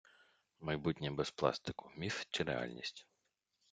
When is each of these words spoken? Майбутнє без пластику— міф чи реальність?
Майбутнє 0.59 1.11
без 1.11 1.31
пластику— 1.31 1.91
міф 1.97 2.25
чи 2.29 2.43
реальність? 2.43 3.07